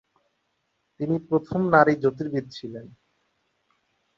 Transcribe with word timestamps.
তিনি 0.99 1.15
প্রথম 1.29 1.61
নারী 1.69 1.93
জ্যোতির্বিদ 1.95 2.45
ছিলেন। 2.51 2.85